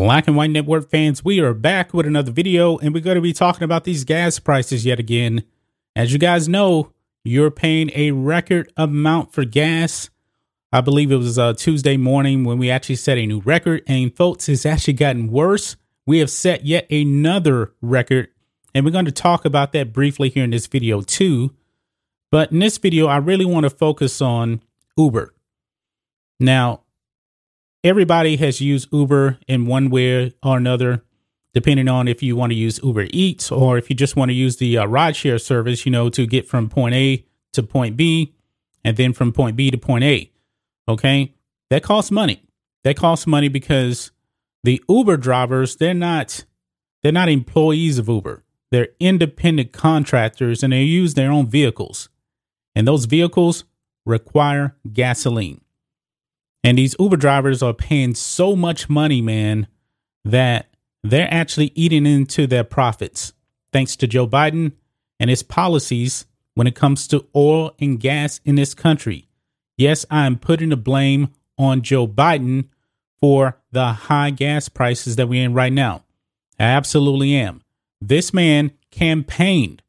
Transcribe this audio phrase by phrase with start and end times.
[0.00, 3.20] Black and White Network fans, we are back with another video and we're going to
[3.20, 5.44] be talking about these gas prices yet again.
[5.94, 10.08] As you guys know, you're paying a record amount for gas.
[10.72, 13.82] I believe it was uh, Tuesday morning when we actually set a new record.
[13.86, 15.76] And folks, it's actually gotten worse.
[16.06, 18.28] We have set yet another record.
[18.74, 21.54] And we're going to talk about that briefly here in this video too.
[22.30, 24.62] But in this video, I really want to focus on
[24.96, 25.34] Uber.
[26.40, 26.84] Now,
[27.82, 31.02] everybody has used Uber in one way or another,
[31.54, 34.34] depending on if you want to use Uber Eats or if you just want to
[34.34, 38.34] use the uh, rideshare service, you know, to get from point A to point B
[38.84, 40.30] and then from point B to point A.
[40.88, 41.34] Okay.
[41.70, 42.42] That costs money.
[42.82, 44.10] That costs money because
[44.64, 46.44] the Uber drivers, they're not
[47.02, 48.44] they're not employees of Uber.
[48.70, 52.08] They're independent contractors and they use their own vehicles.
[52.74, 53.64] And those vehicles
[54.04, 55.60] require gasoline.
[56.62, 59.66] And these Uber drivers are paying so much money, man,
[60.24, 60.68] that
[61.02, 63.32] they're actually eating into their profits
[63.72, 64.72] thanks to Joe Biden
[65.18, 69.28] and his policies when it comes to oil and gas in this country.
[69.78, 72.68] Yes, I'm putting the blame on Joe Biden
[73.20, 76.04] for the high gas prices that we're in right now.
[76.58, 77.62] I absolutely am.
[78.00, 79.82] This man campaigned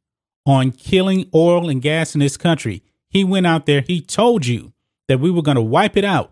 [0.46, 2.84] on killing oil and gas in this country.
[3.10, 4.74] He went out there, he told you
[5.08, 6.32] that we were going to wipe it out.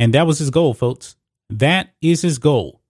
[0.00, 1.14] And that was his goal, folks.
[1.50, 2.80] That is his goal.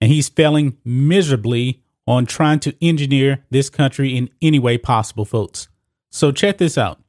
[0.00, 5.68] And he's failing miserably on trying to engineer this country in any way possible, folks.
[6.10, 7.00] So check this out.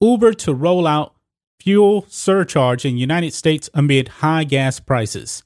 [0.00, 1.14] Uber to roll out
[1.58, 5.44] fuel surcharge in United States amid high gas prices.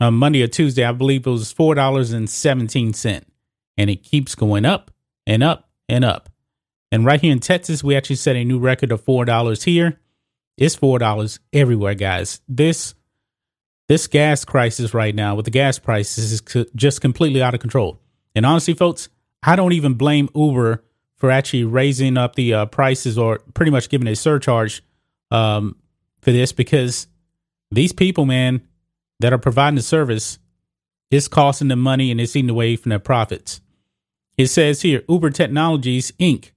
[0.01, 3.29] on Monday or Tuesday, I believe it was four dollars and seventeen cent,
[3.77, 4.91] and it keeps going up
[5.27, 6.31] and up and up.
[6.91, 10.01] And right here in Texas, we actually set a new record of four dollars here.
[10.57, 12.41] It's four dollars everywhere, guys.
[12.49, 12.95] This
[13.89, 18.01] this gas crisis right now with the gas prices is just completely out of control.
[18.35, 19.11] And honestly, folks,
[19.43, 20.83] I don't even blame Uber
[21.17, 24.83] for actually raising up the uh, prices or pretty much giving a surcharge
[25.31, 25.77] um,
[26.23, 27.07] for this because
[27.71, 28.63] these people, man,
[29.21, 30.39] that are providing the service,
[31.11, 33.61] it's costing them money and it's eating away from their profits.
[34.37, 36.51] It says here Uber Technologies Inc.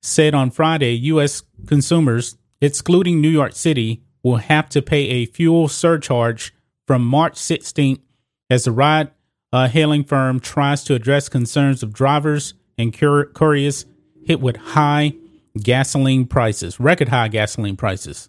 [0.00, 1.42] said on Friday U.S.
[1.66, 6.54] consumers, excluding New York City, will have to pay a fuel surcharge
[6.86, 8.00] from March 16th
[8.48, 9.10] as the ride
[9.52, 13.84] uh, hailing firm tries to address concerns of drivers and couriers
[14.24, 15.12] hit with high
[15.60, 18.28] gasoline prices, record high gasoline prices.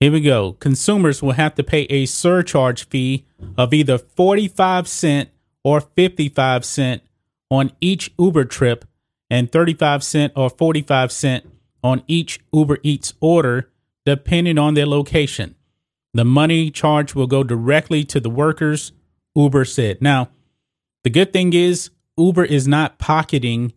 [0.00, 0.52] Here we go.
[0.52, 3.26] Consumers will have to pay a surcharge fee
[3.56, 5.30] of either 45 cent
[5.64, 7.02] or 55 cent
[7.50, 8.84] on each Uber trip
[9.28, 11.46] and 35 cent or 45 cent
[11.82, 13.70] on each Uber Eats order
[14.06, 15.56] depending on their location.
[16.14, 18.92] The money charge will go directly to the workers,
[19.34, 20.00] Uber said.
[20.00, 20.30] Now,
[21.02, 23.72] the good thing is Uber is not pocketing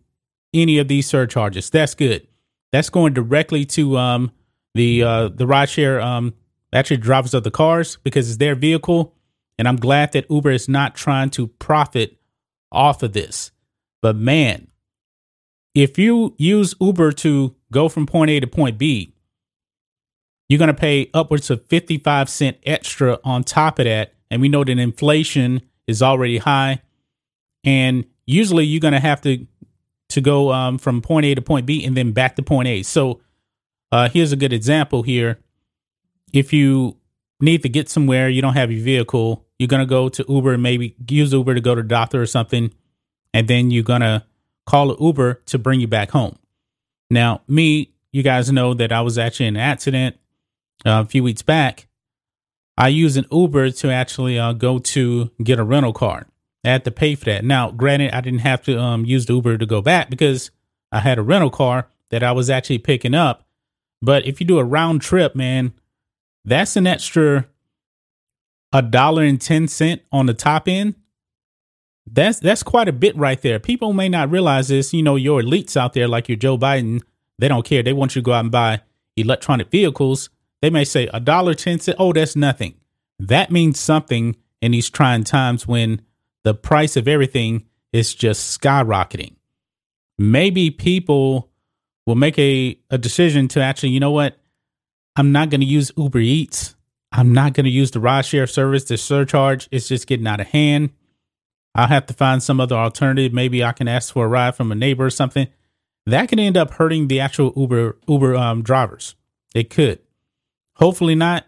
[0.54, 1.68] any of these surcharges.
[1.68, 2.26] That's good.
[2.70, 4.32] That's going directly to um
[4.74, 6.34] the uh, the rideshare um,
[6.72, 9.14] actually drivers of the cars because it's their vehicle,
[9.58, 12.18] and I'm glad that Uber is not trying to profit
[12.70, 13.50] off of this.
[14.00, 14.68] But man,
[15.74, 19.14] if you use Uber to go from point A to point B,
[20.48, 24.48] you're going to pay upwards of 55 cent extra on top of that, and we
[24.48, 26.82] know that inflation is already high,
[27.64, 29.46] and usually you're going to have to
[30.10, 32.82] to go um, from point A to point B and then back to point A.
[32.82, 33.20] So
[33.92, 35.38] uh, here's a good example here.
[36.32, 36.96] If you
[37.40, 40.56] need to get somewhere, you don't have your vehicle, you're going to go to Uber
[40.58, 42.72] maybe use Uber to go to the doctor or something.
[43.34, 44.24] And then you're going to
[44.66, 46.36] call Uber to bring you back home.
[47.10, 50.16] Now, me, you guys know that I was actually in an accident
[50.86, 51.86] uh, a few weeks back.
[52.78, 56.26] I used an Uber to actually uh, go to get a rental car.
[56.64, 57.44] I had to pay for that.
[57.44, 60.50] Now, granted, I didn't have to um, use the Uber to go back because
[60.90, 63.46] I had a rental car that I was actually picking up
[64.02, 65.72] But if you do a round trip, man,
[66.44, 67.46] that's an extra
[68.72, 70.94] a dollar and 10 cent on the top end.
[72.10, 73.60] That's that's quite a bit right there.
[73.60, 74.92] People may not realize this.
[74.92, 77.02] You know, your elites out there, like your Joe Biden,
[77.38, 77.82] they don't care.
[77.82, 78.80] They want you to go out and buy
[79.16, 80.28] electronic vehicles.
[80.62, 81.96] They may say a dollar ten cent.
[82.00, 82.74] Oh, that's nothing.
[83.20, 86.02] That means something in these trying times when
[86.42, 89.36] the price of everything is just skyrocketing.
[90.18, 91.51] Maybe people
[92.06, 94.36] will make a, a decision to actually, you know what?
[95.16, 96.74] I'm not going to use Uber Eats.
[97.12, 98.84] I'm not going to use the ride share service.
[98.84, 100.90] The surcharge is just getting out of hand.
[101.74, 103.32] I'll have to find some other alternative.
[103.32, 105.48] Maybe I can ask for a ride from a neighbor or something.
[106.06, 109.14] That can end up hurting the actual Uber Uber um, drivers.
[109.54, 110.00] It could.
[110.76, 111.46] Hopefully not.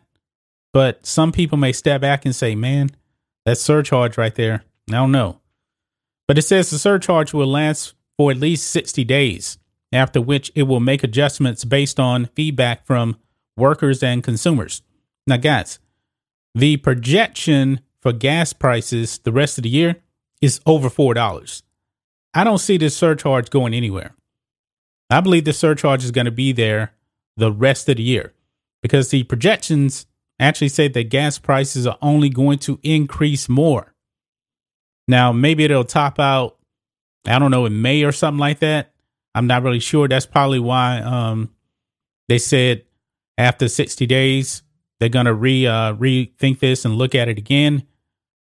[0.73, 2.91] But some people may step back and say, "Man,
[3.45, 4.65] that surcharge right there.
[4.89, 5.41] I don't know."
[6.27, 9.59] But it says the surcharge will last for at least 60 days,
[9.95, 13.17] after which it will make adjustments based on feedback from
[13.57, 14.83] workers and consumers.
[15.27, 15.79] Now, guys,
[16.55, 20.03] the projection for gas prices the rest of the year
[20.43, 21.63] is over $4.
[22.35, 24.15] I don't see this surcharge going anywhere.
[25.09, 26.93] I believe the surcharge is going to be there
[27.37, 28.33] the rest of the year
[28.83, 30.07] because the projections
[30.41, 33.95] actually say that gas prices are only going to increase more.
[35.07, 36.57] Now, maybe it'll top out,
[37.27, 38.94] I don't know, in May or something like that.
[39.35, 40.09] I'm not really sure.
[40.09, 41.51] That's probably why um,
[42.29, 42.85] they said
[43.37, 44.63] after 60 days,
[45.01, 47.87] they're going to re uh, rethink this and look at it again.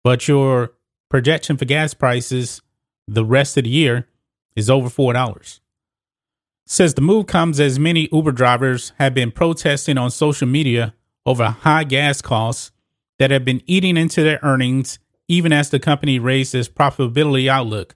[0.03, 0.74] But your
[1.09, 2.62] projection for gas prices
[3.07, 4.07] the rest of the year
[4.56, 5.59] is over $4.
[6.65, 10.94] Says the move comes as many Uber drivers have been protesting on social media
[11.25, 12.71] over high gas costs
[13.19, 17.95] that have been eating into their earnings even as the company raised its profitability outlook,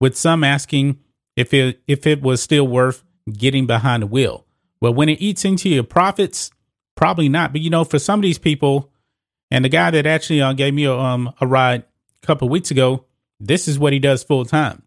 [0.00, 0.98] with some asking
[1.36, 3.02] if it if it was still worth
[3.32, 4.46] getting behind the wheel.
[4.80, 6.50] Well, when it eats into your profits,
[6.96, 7.52] probably not.
[7.52, 8.90] But you know, for some of these people,
[9.50, 11.84] and the guy that actually uh, gave me a, um, a ride
[12.22, 13.04] a couple weeks ago,
[13.38, 14.82] this is what he does full time.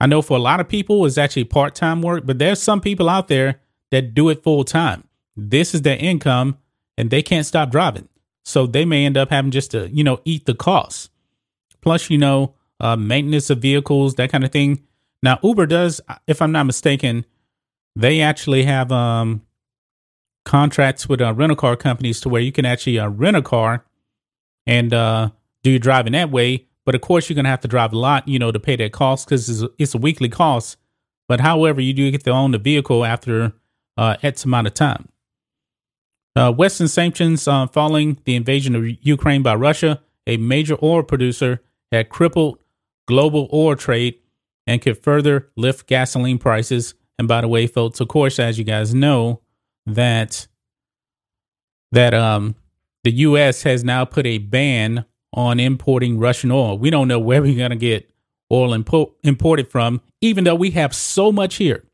[0.00, 2.80] I know for a lot of people, it's actually part time work, but there's some
[2.80, 5.04] people out there that do it full time.
[5.36, 6.58] This is their income,
[6.96, 8.08] and they can't stop driving.
[8.44, 11.10] So they may end up having just to, you know, eat the costs.
[11.80, 14.82] Plus, you know, uh, maintenance of vehicles, that kind of thing.
[15.24, 17.24] Now, Uber does, if I'm not mistaken,
[17.96, 19.40] they actually have um,
[20.44, 23.86] contracts with uh, rental car companies to where you can actually uh, rent a car
[24.66, 25.30] and uh,
[25.62, 26.66] do your driving that way.
[26.84, 28.92] But of course, you're to have to drive a lot, you know, to pay that
[28.92, 30.76] cost because it's, it's, a weekly cost.
[31.26, 33.54] But however, you do get to own the vehicle after
[33.96, 35.08] uh, X amount of time.
[36.36, 41.62] Uh, Western sanctions uh, following the invasion of Ukraine by Russia, a major oil producer,
[41.90, 42.58] had crippled
[43.06, 44.16] global oil trade
[44.66, 46.94] and could further lift gasoline prices.
[47.18, 49.40] And by the way, folks, of course, as you guys know,
[49.86, 50.46] that
[51.92, 52.56] that um
[53.04, 53.62] the U.S.
[53.62, 56.78] has now put a ban on importing Russian oil.
[56.78, 58.10] We don't know where we're going to get
[58.50, 61.84] oil impo- imported from, even though we have so much here.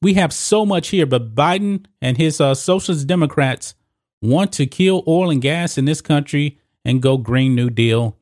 [0.00, 3.74] We have so much here, but Biden and his uh, socialist Democrats
[4.22, 8.16] want to kill oil and gas in this country and go Green New Deal.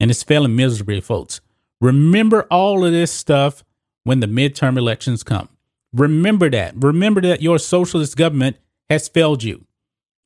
[0.00, 1.40] And it's failing miserably, folks.
[1.80, 3.64] Remember all of this stuff
[4.04, 5.48] when the midterm elections come.
[5.92, 6.74] Remember that.
[6.76, 8.56] Remember that your socialist government
[8.88, 9.64] has failed you.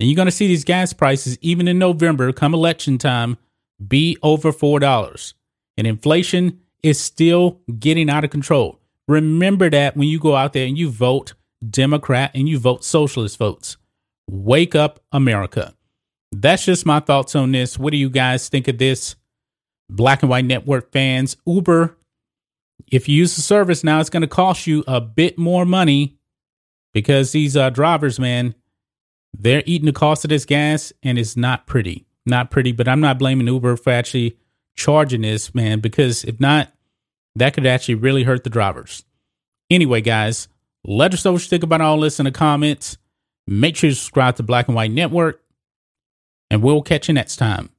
[0.00, 3.38] And you're going to see these gas prices, even in November, come election time,
[3.87, 5.34] be over $4.
[5.76, 8.80] And inflation is still getting out of control.
[9.06, 11.34] Remember that when you go out there and you vote
[11.70, 13.76] Democrat and you vote socialist votes.
[14.28, 15.75] Wake up, America.
[16.32, 17.78] That's just my thoughts on this.
[17.78, 19.16] What do you guys think of this?
[19.91, 21.97] Black and White Network fans, Uber,
[22.91, 26.17] if you use the service now, it's going to cost you a bit more money
[26.93, 28.55] because these uh, drivers, man,
[29.37, 32.07] they're eating the cost of this gas and it's not pretty.
[32.26, 34.38] Not pretty, but I'm not blaming Uber for actually
[34.76, 36.73] charging this, man, because if not,
[37.37, 39.05] that could actually really hurt the drivers.
[39.71, 40.49] Anyway, guys,
[40.85, 42.97] let us know what you think about all this in the comments.
[43.47, 45.43] Make sure you subscribe to Black and White Network,
[46.50, 47.71] and we'll catch you next time.